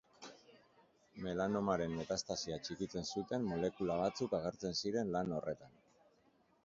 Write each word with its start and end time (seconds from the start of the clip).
Melanomaren 1.25 1.93
metastasia 1.99 2.57
txikitzen 2.67 3.07
zuten 3.17 3.45
molekula 3.53 3.99
batzuk 4.01 4.35
agertzen 4.39 4.77
ziren 4.81 5.13
lan 5.19 5.35
horretan. 5.39 5.81